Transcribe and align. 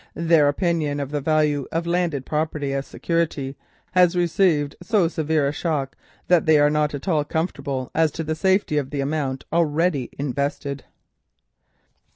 Their 0.15 0.47
opinion 0.47 0.99
of 0.99 1.11
the 1.11 1.21
value 1.21 1.67
of 1.71 1.85
landed 1.85 2.25
property 2.25 2.73
as 2.73 2.87
security 2.87 3.55
has 3.91 4.15
received 4.15 4.75
so 4.81 5.07
severe 5.07 5.47
a 5.47 5.51
shock, 5.51 5.95
that 6.27 6.47
they 6.47 6.57
are 6.57 6.71
not 6.71 6.95
at 6.95 7.07
all 7.07 7.23
comfortable 7.23 7.91
as 7.93 8.09
to 8.13 8.23
the 8.23 8.33
safety 8.33 8.79
of 8.79 8.89
the 8.89 9.01
amount 9.01 9.45
already 9.53 10.09
invested." 10.17 10.85